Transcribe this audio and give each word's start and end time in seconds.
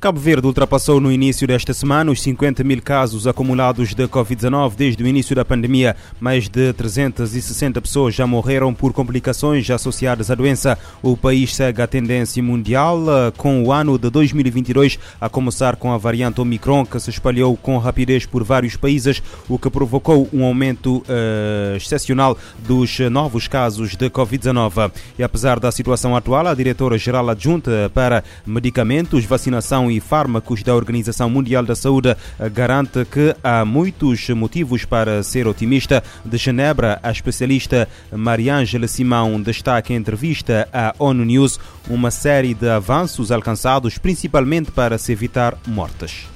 Cabo 0.00 0.20
Verde 0.20 0.46
ultrapassou 0.46 1.00
no 1.00 1.10
início 1.10 1.44
desta 1.44 1.74
semana 1.74 2.12
os 2.12 2.22
50 2.22 2.62
mil 2.62 2.80
casos 2.80 3.26
acumulados 3.26 3.94
de 3.94 4.06
Covid-19 4.06 4.76
desde 4.76 5.02
o 5.02 5.06
início 5.08 5.34
da 5.34 5.44
pandemia. 5.44 5.96
Mais 6.20 6.48
de 6.48 6.72
360 6.72 7.82
pessoas 7.82 8.14
já 8.14 8.24
morreram 8.24 8.72
por 8.72 8.92
complicações 8.92 9.68
associadas 9.68 10.30
à 10.30 10.36
doença. 10.36 10.78
O 11.02 11.16
país 11.16 11.52
segue 11.52 11.82
a 11.82 11.86
tendência 11.88 12.40
mundial 12.40 13.02
eh, 13.08 13.32
com 13.36 13.64
o 13.64 13.72
ano 13.72 13.98
de 13.98 14.08
2022 14.08 15.00
a 15.20 15.28
começar 15.28 15.74
com 15.74 15.92
a 15.92 15.98
variante 15.98 16.40
Omicron 16.40 16.86
que 16.86 17.00
se 17.00 17.10
espalhou 17.10 17.56
com 17.56 17.76
rapidez 17.76 18.24
por 18.24 18.44
vários 18.44 18.76
países, 18.76 19.20
o 19.48 19.58
que 19.58 19.68
provocou 19.68 20.28
um 20.32 20.44
aumento 20.44 20.98
uh, 20.98 21.76
excepcional 21.76 22.38
dos 22.60 23.00
novos 23.10 23.48
casos 23.48 23.96
de 23.96 24.08
Covid-19. 24.08 24.92
E 25.18 25.24
apesar 25.24 25.58
da 25.58 25.72
situação 25.72 26.14
atual, 26.14 26.46
a 26.46 26.54
diretora-geral 26.54 27.28
adjunta 27.28 27.90
para 27.92 28.22
medicamentos, 28.46 29.24
vacinação 29.24 29.87
e 29.90 30.00
Fármacos 30.00 30.62
da 30.62 30.74
Organização 30.74 31.28
Mundial 31.28 31.64
da 31.64 31.74
Saúde 31.74 32.16
eh, 32.38 32.48
garante 32.48 33.04
que 33.04 33.34
há 33.42 33.64
muitos 33.64 34.28
motivos 34.30 34.84
para 34.84 35.22
ser 35.22 35.46
otimista. 35.46 36.02
De 36.24 36.36
Genebra, 36.36 36.98
a 37.02 37.10
especialista 37.10 37.88
Mariângela 38.12 38.88
Simão 38.88 39.40
destaca 39.40 39.92
em 39.92 39.96
entrevista 39.96 40.68
à 40.72 40.94
ONU 40.98 41.24
News 41.24 41.58
uma 41.88 42.10
série 42.10 42.54
de 42.54 42.68
avanços 42.68 43.32
alcançados 43.32 43.98
principalmente 43.98 44.70
para 44.70 44.98
se 44.98 45.12
evitar 45.12 45.56
mortes. 45.66 46.26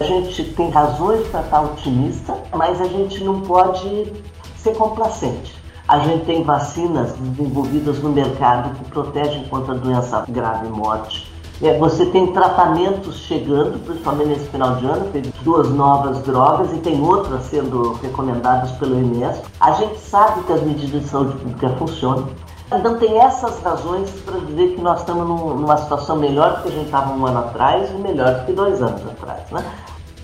A 0.00 0.04
gente 0.04 0.44
tem 0.54 0.70
razões 0.70 1.26
para 1.28 1.40
estar 1.40 1.60
otimista, 1.60 2.36
mas 2.54 2.80
a 2.80 2.86
gente 2.86 3.22
não 3.24 3.40
pode 3.40 4.12
ser 4.56 4.74
complacente. 4.74 5.58
A 5.88 5.98
gente 6.00 6.26
tem 6.26 6.44
vacinas 6.44 7.14
desenvolvidas 7.16 7.98
no 8.00 8.10
mercado 8.10 8.76
que 8.76 8.90
protegem 8.90 9.44
contra 9.48 9.74
doença 9.74 10.24
grave 10.28 10.66
e 10.66 10.70
morte. 10.70 11.26
É, 11.60 11.76
você 11.76 12.06
tem 12.06 12.32
tratamentos 12.32 13.16
chegando, 13.16 13.82
principalmente 13.84 14.28
nesse 14.28 14.48
final 14.48 14.76
de 14.76 14.86
ano, 14.86 15.10
teve 15.10 15.32
duas 15.42 15.68
novas 15.70 16.22
drogas 16.22 16.72
e 16.72 16.78
tem 16.78 17.00
outras 17.02 17.42
sendo 17.46 17.94
recomendadas 17.94 18.70
pelo 18.72 18.96
INES. 18.96 19.42
A 19.58 19.72
gente 19.72 19.98
sabe 19.98 20.44
que 20.44 20.52
as 20.52 20.62
medidas 20.62 21.02
de 21.02 21.08
saúde 21.08 21.36
pública 21.36 21.70
funcionam. 21.70 22.28
Então 22.72 22.98
tem 22.98 23.18
essas 23.18 23.60
razões 23.62 24.08
para 24.24 24.38
dizer 24.40 24.74
que 24.74 24.80
nós 24.80 25.00
estamos 25.00 25.26
numa 25.26 25.76
situação 25.78 26.16
melhor 26.16 26.56
do 26.56 26.62
que 26.62 26.68
a 26.68 26.72
gente 26.72 26.84
estava 26.84 27.12
um 27.12 27.26
ano 27.26 27.38
atrás 27.38 27.90
e 27.90 27.94
melhor 27.94 28.34
do 28.34 28.46
que 28.46 28.52
dois 28.52 28.80
anos 28.80 29.02
atrás. 29.06 29.50
Né? 29.50 29.64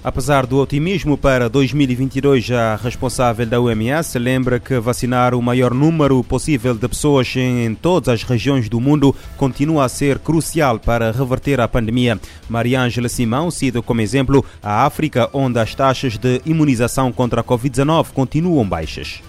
Apesar 0.05 0.45
do 0.45 0.59
otimismo 0.59 1.17
para 1.17 1.49
2022, 1.49 2.51
a 2.51 2.77
responsável 2.77 3.47
da 3.47 3.59
OMS 3.59 4.19
lembra 4.19 4.61
que 4.61 4.79
vacinar 4.79 5.35
o 5.35 5.41
maior 5.41 5.73
número 5.73 6.23
possível 6.23 6.75
de 6.75 6.87
pessoas 6.87 7.35
em 7.35 7.75
todas 7.75 8.11
as 8.11 8.23
regiões 8.23 8.69
do 8.69 8.79
mundo 8.79 9.17
continua 9.39 9.87
a 9.87 9.89
ser 9.89 10.19
crucial 10.19 10.79
para 10.79 11.11
reverter 11.11 11.59
a 11.59 11.67
pandemia. 11.67 12.21
Mariângela 12.51 13.09
Simão 13.09 13.51
cita 13.51 13.81
como 13.81 14.03
exemplo 14.03 14.45
a 14.63 14.85
África, 14.85 15.31
onde 15.33 15.59
as 15.59 15.75
taxas 15.75 16.19
de 16.19 16.43
imunização 16.45 17.11
contra 17.11 17.41
a 17.41 17.45
Covid-19 17.45 18.09
continuam 18.13 18.69
baixas. 18.69 19.23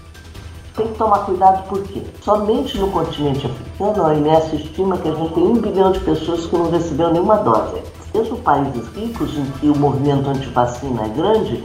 Tem 0.76 0.88
que 0.88 0.98
tomar 0.98 1.20
cuidado 1.20 1.66
porque 1.70 2.02
somente 2.20 2.76
no 2.76 2.90
continente 2.90 3.46
africano 3.46 4.04
a 4.04 4.08
OMS 4.08 4.56
estima 4.56 4.98
que 4.98 5.08
a 5.08 5.14
gente 5.14 5.32
tem 5.32 5.42
um 5.42 5.54
bilhão 5.54 5.92
de 5.92 6.00
pessoas 6.00 6.44
que 6.44 6.54
não 6.54 6.70
recebeu 6.70 7.10
nenhuma 7.14 7.36
dose 7.36 7.95
mesmo 8.16 8.38
países 8.38 8.88
ricos 8.94 9.36
em 9.36 9.44
que 9.52 9.68
o 9.68 9.76
movimento 9.76 10.28
antivacina 10.28 11.04
é 11.04 11.08
grande, 11.08 11.64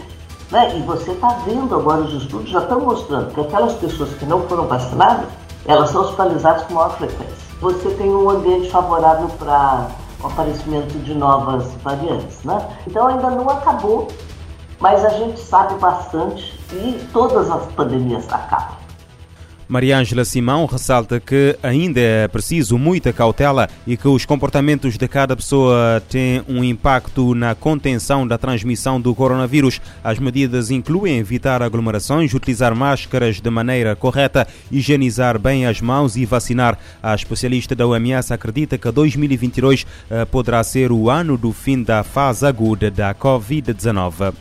né, 0.51 0.77
e 0.77 0.81
você 0.81 1.11
está 1.11 1.29
vendo 1.45 1.73
agora, 1.73 2.01
os 2.01 2.21
estudos 2.21 2.49
já 2.49 2.59
estão 2.59 2.81
mostrando 2.81 3.33
que 3.33 3.39
aquelas 3.39 3.73
pessoas 3.75 4.13
que 4.15 4.25
não 4.25 4.41
foram 4.47 4.67
vacinadas, 4.67 5.27
elas 5.65 5.89
são 5.91 6.01
hospitalizadas 6.01 6.63
com 6.63 6.73
maior 6.73 6.97
frequência. 6.97 7.37
Você 7.61 7.89
tem 7.91 8.09
um 8.09 8.29
ambiente 8.29 8.69
favorável 8.69 9.29
para 9.39 9.87
o 10.21 10.27
aparecimento 10.27 10.97
de 10.99 11.13
novas 11.13 11.73
variantes. 11.83 12.43
Né? 12.43 12.67
Então 12.85 13.07
ainda 13.07 13.29
não 13.29 13.49
acabou, 13.49 14.07
mas 14.79 15.05
a 15.05 15.09
gente 15.09 15.39
sabe 15.39 15.75
bastante 15.75 16.59
e 16.73 17.07
todas 17.13 17.49
as 17.49 17.65
pandemias 17.73 18.25
acabam. 18.31 18.80
Mariângela 19.71 20.25
Simão 20.25 20.65
ressalta 20.65 21.17
que 21.17 21.57
ainda 21.63 21.97
é 22.01 22.27
preciso 22.27 22.77
muita 22.77 23.13
cautela 23.13 23.69
e 23.87 23.95
que 23.95 24.05
os 24.05 24.25
comportamentos 24.25 24.97
de 24.97 25.07
cada 25.07 25.33
pessoa 25.33 26.03
têm 26.09 26.43
um 26.45 26.61
impacto 26.61 27.33
na 27.33 27.55
contenção 27.55 28.27
da 28.27 28.37
transmissão 28.37 28.99
do 28.99 29.15
coronavírus. 29.15 29.79
As 30.03 30.19
medidas 30.19 30.71
incluem 30.71 31.19
evitar 31.19 31.61
aglomerações, 31.61 32.33
utilizar 32.33 32.75
máscaras 32.75 33.39
de 33.39 33.49
maneira 33.49 33.95
correta, 33.95 34.45
higienizar 34.69 35.39
bem 35.39 35.65
as 35.65 35.79
mãos 35.79 36.17
e 36.17 36.25
vacinar. 36.25 36.77
A 37.01 37.15
especialista 37.15 37.73
da 37.73 37.87
OMS 37.87 38.33
acredita 38.33 38.77
que 38.77 38.91
2022 38.91 39.87
eh, 40.09 40.25
poderá 40.25 40.61
ser 40.65 40.91
o 40.91 41.09
ano 41.09 41.37
do 41.37 41.53
fim 41.53 41.81
da 41.81 42.03
fase 42.03 42.45
aguda 42.45 42.91
da 42.91 43.15
Covid-19. 43.15 44.33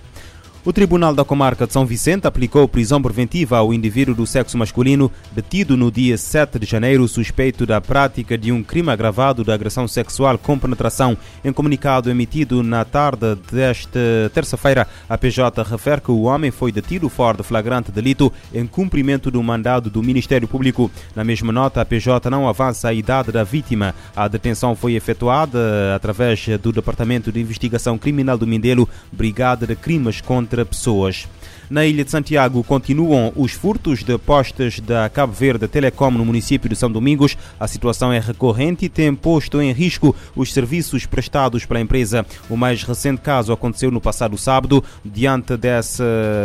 O 0.63 0.75
Tribunal 0.75 1.15
da 1.15 1.25
Comarca 1.25 1.67
de 1.67 1.73
São 1.73 1.87
Vicente 1.87 2.27
aplicou 2.27 2.69
prisão 2.69 3.01
preventiva 3.01 3.57
ao 3.57 3.73
indivíduo 3.73 4.15
do 4.15 4.27
sexo 4.27 4.59
masculino 4.59 5.11
detido 5.33 5.75
no 5.75 5.91
dia 5.91 6.19
7 6.19 6.59
de 6.59 6.67
janeiro 6.67 7.09
suspeito 7.09 7.65
da 7.65 7.81
prática 7.81 8.37
de 8.37 8.53
um 8.53 8.63
crime 8.63 8.91
agravado 8.91 9.43
de 9.43 9.51
agressão 9.51 9.89
sexual 9.89 10.37
com 10.37 10.59
penetração. 10.59 11.17
Em 11.43 11.51
comunicado 11.51 12.11
emitido 12.11 12.63
na 12.63 12.85
tarde 12.85 13.39
desta 13.51 13.99
terça-feira, 14.35 14.87
a 15.09 15.17
PJ 15.17 15.63
refere 15.63 16.03
que 16.03 16.11
o 16.11 16.25
homem 16.25 16.51
foi 16.51 16.71
detido 16.71 17.09
fora 17.09 17.39
de 17.39 17.43
flagrante 17.43 17.91
delito 17.91 18.31
em 18.53 18.67
cumprimento 18.67 19.31
do 19.31 19.43
mandado 19.43 19.89
do 19.89 20.03
Ministério 20.03 20.47
Público. 20.47 20.91
Na 21.17 21.25
mesma 21.25 21.55
nota, 21.55 21.81
a 21.81 21.87
PJ 21.87 22.29
não 22.29 22.47
avança 22.47 22.89
a 22.89 22.93
idade 22.93 23.33
da 23.33 23.45
vítima. 23.45 23.95
A 24.15 24.29
detenção 24.29 24.77
foi 24.77 24.93
efetuada 24.93 25.95
através 25.97 26.47
do 26.63 26.71
Departamento 26.71 27.33
de 27.33 27.41
Investigação 27.41 27.97
Criminal 27.97 28.37
do 28.37 28.47
Mindelo, 28.47 28.87
Brigada 29.11 29.67
de 29.67 29.75
Crimes 29.75 30.21
contra 30.21 30.50
contra 30.51 30.67
pessoas. 30.67 31.29
Na 31.71 31.87
Ilha 31.87 32.05
de 32.05 32.11
Santiago 32.11 32.65
continuam 32.65 33.33
os 33.37 33.53
furtos 33.53 34.03
de 34.03 34.19
postes 34.19 34.81
da 34.81 35.09
Cabo 35.09 35.33
Verde 35.33 35.69
Telecom 35.69 36.11
no 36.11 36.25
município 36.25 36.69
de 36.69 36.75
São 36.75 36.91
Domingos. 36.91 37.39
A 37.61 37.69
situação 37.69 38.13
é 38.13 38.19
recorrente 38.19 38.87
e 38.87 38.89
tem 38.89 39.15
posto 39.15 39.63
em 39.63 39.71
risco 39.71 40.13
os 40.35 40.53
serviços 40.53 41.07
prestados 41.07 41.65
pela 41.65 41.81
empresa. 41.81 42.27
O 42.49 42.57
mais 42.57 42.83
recente 42.83 43.21
caso 43.21 43.53
aconteceu 43.53 43.93
no 43.93 44.01
passado 44.01 44.37
sábado. 44.37 44.83
Diante 45.05 45.57
dessa 45.57 46.03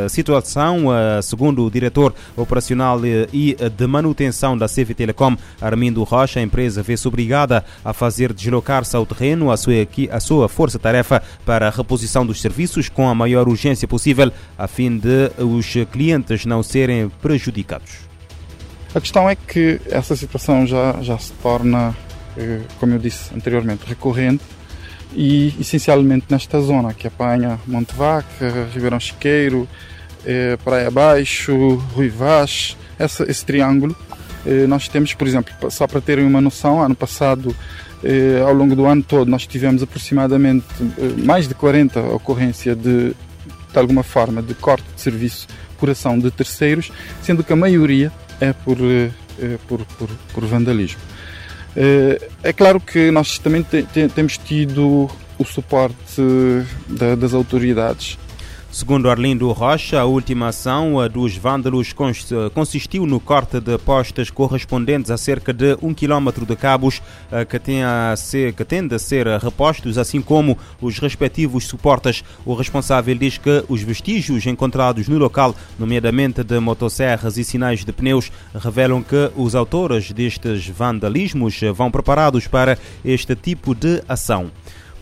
situação, 0.10 0.90
segundo 1.24 1.66
o 1.66 1.72
diretor 1.72 2.14
operacional 2.38 3.00
e 3.34 3.58
de 3.76 3.88
manutenção 3.88 4.56
da 4.56 4.68
CV 4.68 4.94
Telecom, 4.94 5.36
Armindo 5.60 6.04
Rocha, 6.04 6.40
a 6.40 6.44
empresa 6.44 6.84
vê-se 6.84 7.08
obrigada 7.08 7.66
a 7.84 7.94
fazer 7.94 8.32
deslocar-se 8.32 8.96
ao 8.96 9.08
terreno 9.08 9.50
a 9.50 9.58
sua, 9.58 9.74
a 10.12 10.20
sua 10.20 10.48
força-tarefa 10.48 11.24
para 11.44 11.68
a 11.68 11.72
reposição 11.72 12.24
dos 12.24 12.40
serviços 12.40 12.90
com 12.90 13.10
a 13.10 13.16
maior 13.16 13.48
urgência 13.48 13.88
possível, 13.88 14.32
a 14.56 14.68
fim 14.68 14.96
de 14.96 15.15
os 15.38 15.74
clientes 15.92 16.46
não 16.46 16.64
serem 16.64 17.10
prejudicados? 17.22 18.06
A 18.96 19.02
questão 19.02 19.30
é 19.30 19.36
que 19.36 19.82
essa 19.90 20.16
situação 20.16 20.66
já, 20.66 20.96
já 21.02 21.18
se 21.18 21.34
torna, 21.34 21.94
eh, 22.38 22.62
como 22.80 22.94
eu 22.94 22.98
disse 22.98 23.36
anteriormente, 23.36 23.84
recorrente 23.86 24.42
e 25.14 25.54
essencialmente 25.60 26.28
nesta 26.30 26.62
zona 26.62 26.94
que 26.94 27.06
apanha 27.06 27.60
Monte 27.68 27.94
Vaca, 27.94 28.70
Ribeirão 28.74 28.98
Chiqueiro, 28.98 29.68
eh, 30.26 30.58
Praia 30.64 30.90
Baixo, 30.90 31.76
Rui 31.94 32.08
Vaz, 32.08 32.78
essa, 32.98 33.30
esse 33.30 33.46
triângulo. 33.46 33.94
Eh, 34.46 34.66
nós 34.66 34.88
temos, 34.88 35.14
por 35.14 35.28
exemplo, 35.28 35.54
só 35.70 35.86
para 35.86 36.00
terem 36.00 36.26
uma 36.26 36.40
noção, 36.40 36.82
ano 36.82 36.96
passado, 36.96 37.54
ao 38.46 38.54
longo 38.54 38.76
do 38.76 38.86
ano 38.86 39.02
todo, 39.02 39.30
nós 39.30 39.48
tivemos 39.48 39.82
aproximadamente 39.82 40.66
mais 41.18 41.48
de 41.48 41.56
40 41.56 42.00
ocorrências 42.00 42.78
de 42.78 43.16
de 43.76 43.82
alguma 43.82 44.04
forma 44.04 44.42
de 44.42 44.54
corte 44.54 44.86
de 44.96 45.02
serviço 45.02 45.48
por 45.78 45.90
ação 45.90 46.18
de 46.18 46.32
terceiros, 46.32 46.92
sendo 47.22 47.44
que 47.44 47.52
a 47.52 47.56
maioria 47.56 48.12
é 48.40 48.54
por, 48.54 48.78
eh, 48.82 49.12
por, 49.68 49.86
por, 49.86 50.10
por 50.34 50.46
vandalismo. 50.46 51.02
Eh, 51.76 52.30
é 52.44 52.54
claro 52.54 52.80
que 52.80 53.12
nós 53.12 53.38
também 53.38 53.66
temos 54.14 54.38
tido 54.38 55.10
o 55.38 55.44
suporte 55.44 56.22
das 57.18 57.34
autoridades 57.34 58.18
Segundo 58.76 59.10
Arlindo 59.10 59.50
Rocha, 59.54 60.02
a 60.02 60.04
última 60.04 60.50
ação 60.50 60.96
dos 61.08 61.38
vândalos 61.38 61.96
consistiu 62.54 63.06
no 63.06 63.22
corte 63.22 63.62
de 63.62 63.78
postes 63.78 64.30
correspondentes 64.30 65.10
a 65.10 65.16
cerca 65.16 65.54
de 65.54 65.78
um 65.82 65.94
quilómetro 65.94 66.46
de 66.46 66.58
cabos 66.58 67.02
eh, 67.32 67.46
que, 67.46 67.58
tem 67.58 67.78
ser, 68.18 68.52
que 68.52 68.66
tende 68.66 68.94
a 68.94 69.00
ser 69.00 69.28
repostos, 69.40 69.98
assim 69.98 70.22
como 70.22 70.58
os 70.82 71.00
respectivos 71.00 71.64
suportes. 71.68 72.22
O 72.46 72.54
responsável 72.54 73.16
diz 73.16 73.38
que 73.38 73.64
os 73.70 73.82
vestígios 73.82 74.46
encontrados 74.46 75.08
no 75.08 75.18
local, 75.18 75.56
nomeadamente 75.80 76.44
de 76.44 76.60
motosserras 76.60 77.38
e 77.38 77.46
sinais 77.46 77.86
de 77.86 77.94
pneus, 77.94 78.30
revelam 78.54 79.02
que 79.02 79.32
os 79.38 79.56
autores 79.56 80.12
destes 80.12 80.68
vandalismos 80.68 81.62
vão 81.74 81.90
preparados 81.90 82.46
para 82.46 82.78
este 83.06 83.38
tipo 83.38 83.74
de 83.74 84.04
ação. 84.06 84.52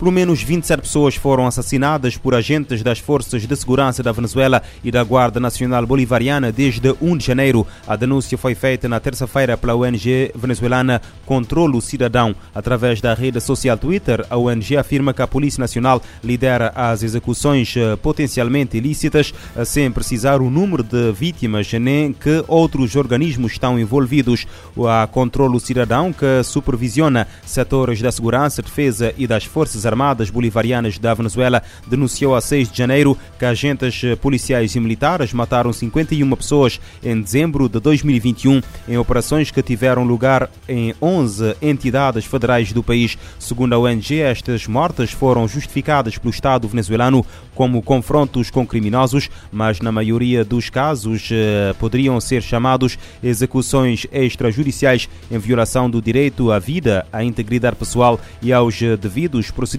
Pelo 0.04 0.12
menos 0.12 0.44
27 0.44 0.82
pessoas 0.82 1.16
foram 1.16 1.48
assassinadas 1.48 2.18
por 2.18 2.36
agentes 2.36 2.84
das 2.84 3.00
forças 3.00 3.48
de 3.48 3.56
segurança 3.56 4.04
da 4.04 4.12
Venezuela 4.12 4.62
e 4.84 4.92
da 4.92 5.02
Guarda 5.02 5.40
Nacional 5.40 5.88
Bolivariana 5.88 6.52
desde 6.52 6.94
1 7.02 7.16
de 7.16 7.26
janeiro. 7.26 7.66
A 7.88 7.96
denúncia 7.96 8.38
foi 8.38 8.54
feita 8.54 8.90
na 8.90 9.00
terça-feira 9.00 9.56
pela 9.56 9.76
ONG 9.76 10.30
venezuelana 10.36 11.02
Controlo 11.26 11.82
Cidadão. 11.82 12.36
Através 12.54 13.00
da 13.00 13.14
rede 13.14 13.40
social 13.40 13.78
Twitter, 13.78 14.26
a 14.30 14.38
ONG 14.38 14.76
afirma 14.76 15.14
que 15.14 15.22
a 15.22 15.28
Polícia 15.28 15.62
Nacional 15.62 16.02
lidera 16.22 16.74
as 16.76 17.02
execuções 17.02 17.74
eh, 17.78 17.96
potencialmente 17.96 18.76
ilícitas, 18.76 19.34
eh, 19.56 19.64
sem 19.64 19.90
precisar 19.90 20.42
o 20.42 20.50
número 20.50 20.84
de 20.84 21.14
vítimas 21.14 21.72
nem 21.72 22.12
que 22.12 22.44
outros 22.50 22.98
organismos 22.98 23.54
estão 23.54 23.80
envolvidos. 23.80 24.46
A 24.86 25.08
Controlo 25.08 25.62
Cidadão, 25.62 26.12
que 26.12 26.44
supervisiona 26.44 27.26
setores 27.46 28.02
da 28.02 28.12
segurança, 28.12 28.62
defesa 28.62 29.14
e 29.18 29.26
das 29.26 29.46
Forças 29.46 29.86
Armadas 29.86 29.93
Bolivarianas 30.30 30.98
da 30.98 31.14
Venezuela, 31.14 31.62
denunciou 31.88 32.36
a 32.36 32.42
6 32.42 32.72
de 32.72 32.78
janeiro 32.78 33.18
que 33.38 33.46
agentes 33.46 34.02
policiais 34.22 34.76
e 34.76 34.80
militares 34.80 35.34
mataram 35.34 35.72
51 35.72 36.36
pessoas 36.36 36.80
em 37.04 37.22
dezembro 37.22 37.70
de 37.70 37.80
2021 37.80 38.62
em 38.88 38.98
operações 38.98 39.52
que 39.52 39.62
tiveram 39.62 40.04
lugar 40.04 40.50
em 40.68 40.94
11 41.02 41.56
entidades 41.62 42.26
federais 42.26 42.72
do 42.72 42.84
país. 42.84 43.18
Segundo 43.40 43.74
a 43.74 43.80
ONG, 43.80 44.20
estas 44.20 44.68
mortes 44.68 45.12
foram 45.12 45.48
justificadas 45.48 46.18
pelo 46.18 46.32
Estado 46.32 46.68
venezuelano 46.68 47.26
como 47.54 47.82
confrontos 47.82 48.50
com 48.50 48.66
criminosos, 48.66 49.30
mas 49.52 49.80
na 49.80 49.92
maioria 49.92 50.44
dos 50.44 50.70
casos 50.70 51.30
eh, 51.32 51.74
poderiam 51.80 52.20
ser 52.20 52.42
chamados 52.42 52.98
execuções 53.22 54.08
extrajudiciais 54.12 55.08
em 55.30 55.38
violação 55.38 55.90
do 55.90 56.02
direito 56.02 56.52
à 56.52 56.60
vida, 56.60 57.06
à 57.12 57.24
integridade 57.24 57.76
pessoal 57.76 58.20
e 58.42 58.52
aos 58.52 58.80
devidos 59.00 59.52
procedimentos 59.52 59.73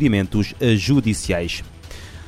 judiciais. 0.76 1.62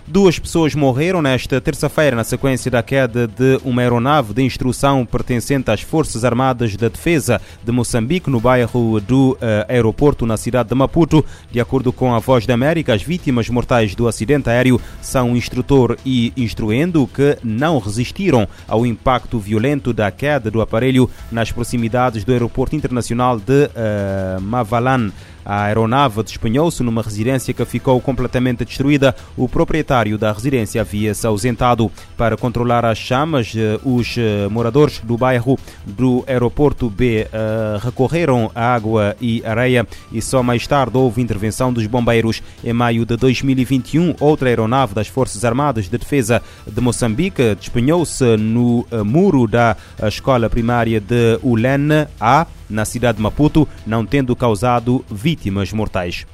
Duas 0.09 0.39
pessoas 0.39 0.73
morreram 0.73 1.21
nesta 1.21 1.61
terça-feira 1.61 2.15
na 2.15 2.23
sequência 2.23 2.71
da 2.71 2.81
queda 2.81 3.27
de 3.27 3.59
uma 3.65 3.83
aeronave 3.83 4.33
de 4.33 4.41
instrução 4.41 5.05
pertencente 5.05 5.69
às 5.69 5.81
Forças 5.81 6.25
Armadas 6.25 6.77
da 6.77 6.89
Defesa 6.89 7.41
de 7.65 7.73
Moçambique, 7.73 8.31
no 8.31 8.39
bairro 8.39 9.01
do 9.01 9.33
uh, 9.33 9.39
aeroporto 9.69 10.25
na 10.25 10.37
cidade 10.37 10.69
de 10.69 10.77
Maputo. 10.77 11.25
De 11.51 11.59
acordo 11.59 11.93
com 11.93 12.15
a 12.15 12.21
Voz 12.21 12.47
da 12.47 12.55
América, 12.55 12.95
as 12.95 13.03
vítimas 13.03 13.49
mortais 13.49 13.97
do 13.97 14.07
acidente 14.07 14.49
aéreo 14.49 14.81
são 15.03 15.33
o 15.33 15.37
instrutor 15.37 15.99
e 16.07 16.33
instruendo 16.37 17.05
que 17.13 17.37
não 17.43 17.81
resistiram 17.81 18.47
ao 18.69 18.87
impacto 18.87 19.41
violento 19.41 19.93
da 19.93 20.09
queda 20.13 20.53
do 20.53 20.61
aparelho 20.61 21.11
nas 21.33 21.51
proximidades 21.51 22.23
do 22.23 22.31
aeroporto 22.31 22.77
internacional 22.77 23.41
de 23.41 23.65
uh, 23.65 24.41
Mavalan. 24.41 25.11
A 25.47 25.63
aeronave 25.63 26.25
despenhou-se 26.25 26.83
numa 26.83 27.01
residência 27.01 27.55
que 27.55 27.65
ficou 27.65 28.01
completamente 28.01 28.65
destruída. 28.65 29.15
O 29.37 29.49
proprietário 29.49 30.19
da 30.19 30.33
residência 30.33 30.81
havia-se 30.81 31.25
ausentado. 31.25 31.89
Para 32.17 32.37
controlar 32.37 32.85
as 32.85 32.99
chamas, 32.99 33.53
eh, 33.55 33.79
os 33.85 34.17
eh, 34.19 34.49
moradores 34.49 34.99
do 35.05 35.17
bairro 35.17 35.57
do 35.85 36.25
aeroporto 36.27 36.91
B 36.91 37.27
uh, 37.27 37.79
recorreram 37.79 38.51
à 38.55 38.75
água 38.75 39.15
e 39.21 39.41
areia 39.45 39.87
e 40.11 40.21
só 40.21 40.43
mais 40.43 40.67
tarde 40.67 40.99
houve 40.99 41.23
intervenção 41.23 41.73
dos 41.73 41.87
bombeiros. 41.87 42.43
Em 42.65 42.73
maio 42.73 43.07
de 43.07 43.17
2021, 43.17 44.17
outra 44.19 44.49
aeronave 44.49 44.95
das 44.95 45.07
Forças 45.07 45.45
Armadas 45.45 45.89
de 45.89 45.97
Defesa 45.97 46.43
de 46.67 46.81
Moçambique 46.81 47.55
despenhou-se 47.55 48.37
no 48.37 48.85
muro 49.05 49.47
da 49.47 49.77
escola 50.03 50.51
primária 50.51 51.01
de 51.01 51.39
Ulene 51.43 52.09
A 52.21 52.47
na 52.69 52.85
cidade 52.85 53.17
de 53.19 53.23
Maputo, 53.23 53.69
não 53.87 54.05
tendo 54.05 54.35
causado 54.35 55.05
vítimas 55.11 55.36
mortais. 55.73 56.27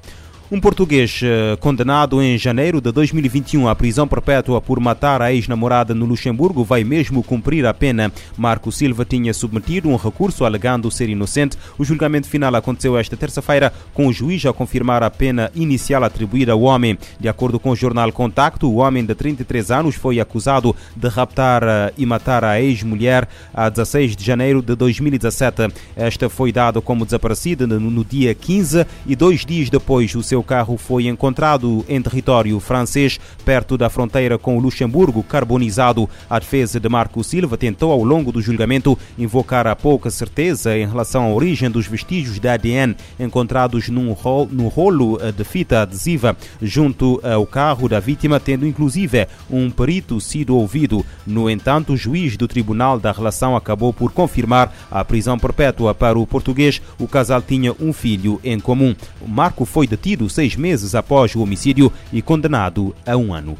Um 0.55 0.61
português 0.61 1.19
eh, 1.25 1.57
condenado 1.61 2.21
em 2.21 2.37
janeiro 2.37 2.79
de 2.79 2.93
2021 2.93 3.69
à 3.69 3.75
prisão 3.75 4.07
perpétua 4.07 4.61
por 4.61 4.79
matar 4.79 5.23
a 5.23 5.33
ex-namorada 5.33 5.95
no 5.95 6.05
Luxemburgo 6.05 6.63
vai 6.63 6.85
mesmo 6.85 7.23
cumprir 7.23 7.65
a 7.65 7.73
pena. 7.73 8.13
Marco 8.37 8.71
Silva 8.71 9.03
tinha 9.03 9.33
submetido 9.33 9.89
um 9.89 9.97
recurso 9.97 10.45
alegando 10.45 10.91
ser 10.91 11.09
inocente. 11.09 11.57
O 11.79 11.85
julgamento 11.87 12.29
final 12.29 12.55
aconteceu 12.55 12.99
esta 12.99 13.17
terça-feira, 13.17 13.73
com 13.95 14.09
o 14.09 14.13
juiz 14.13 14.45
a 14.45 14.53
confirmar 14.53 15.03
a 15.03 15.09
pena 15.09 15.51
inicial 15.55 16.05
atribuída 16.05 16.53
ao 16.53 16.61
homem. 16.61 16.99
De 17.19 17.31
acordo 17.31 17.59
com 17.59 17.71
o 17.71 17.77
jornal 17.77 18.13
Contacto, 18.13 18.69
o 18.69 18.77
homem 18.77 19.07
de 19.07 19.15
33 19.15 19.71
anos 19.71 19.95
foi 19.95 20.21
acusado 20.21 20.77
de 20.95 21.09
raptar 21.09 21.63
eh, 21.63 21.95
e 21.97 22.05
matar 22.05 22.45
a 22.45 22.61
ex-mulher 22.61 23.27
a 23.55 23.71
16 23.71 24.15
de 24.15 24.23
janeiro 24.23 24.61
de 24.61 24.77
2017. 24.77 25.73
Esta 25.97 26.29
foi 26.29 26.53
dada 26.53 26.83
como 26.83 27.07
desaparecida 27.07 27.67
no 27.67 28.05
dia 28.05 28.35
15 28.35 28.87
e 29.07 29.17
dois 29.17 29.47
dias 29.47 29.71
depois 29.71 30.15
o 30.15 30.23
seu 30.23 30.42
seu 30.43 30.44
carro 30.44 30.77
foi 30.77 31.06
encontrado 31.06 31.85
em 31.89 32.03
território 32.03 32.59
francês, 32.59 33.19
perto 33.44 33.79
da 33.79 33.89
fronteira 33.89 34.37
com 34.37 34.59
o 34.59 34.61
Luxemburgo, 34.61 35.23
carbonizado. 35.23 36.11
A 36.29 36.39
defesa 36.39 36.81
de 36.81 36.89
Marco 36.89 37.23
Silva 37.23 37.56
tentou, 37.56 37.93
ao 37.93 38.03
longo 38.03 38.33
do 38.33 38.43
julgamento, 38.43 38.99
invocar 39.17 39.69
a 39.69 39.77
pouca 39.77 40.11
certeza 40.11 40.77
em 40.77 40.87
relação 40.87 41.25
à 41.25 41.33
origem 41.33 41.71
dos 41.71 41.87
vestígios 41.87 42.41
de 42.41 42.49
ADN 42.49 42.97
encontrados 43.21 43.89
num 43.89 44.12
rolo, 44.12 44.49
no 44.50 44.67
rolo 44.67 45.19
eh, 45.23 45.31
de 45.31 45.44
fita 45.44 45.83
adesiva 45.83 46.37
junto 46.61 47.21
ao 47.23 47.47
carro 47.47 47.89
da 47.89 48.00
vítima, 48.00 48.41
tendo 48.41 48.67
inclusive 48.67 49.29
um 49.49 49.71
perito 49.71 50.21
sido 50.21 50.56
ouvido. 50.56 51.06
No 51.25 51.49
entanto, 51.49 51.93
o 51.93 51.97
juiz 51.97 52.37
do 52.37 52.49
Tribunal 52.49 52.99
da 52.99 53.12
Relação 53.12 53.55
acabou 53.55 53.93
por 53.93 54.11
confirmar 54.11 54.75
a 54.91 55.05
prisão 55.05 55.39
perpétua 55.39 55.94
para 55.94 56.19
o 56.19 56.27
português. 56.27 56.83
O 56.99 57.06
casal 57.06 57.41
tinha 57.41 57.73
um 57.79 57.93
filho 57.93 58.41
em 58.43 58.59
comum. 58.59 58.97
Marco 59.25 59.65
foi 59.65 59.87
detido 59.87 60.31
seis 60.32 60.56
meses 60.56 60.94
após 60.94 61.34
o 61.34 61.40
homicídio 61.40 61.93
e 62.12 62.20
condenado 62.20 62.94
a 63.06 63.17
um 63.17 63.32
ano. 63.32 63.56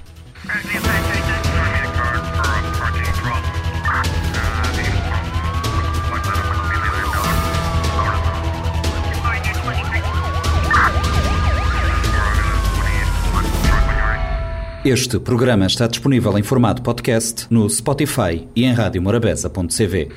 Este 14.85 15.17
programa 15.21 15.67
está 15.67 15.87
disponível 15.87 16.37
em 16.37 16.43
formato 16.43 16.83
podcast 16.83 17.47
no 17.49 17.71
Spotify 17.71 18.49
e 18.57 18.65
em 18.65 18.73
radiomorabeza.cv. 18.73 20.13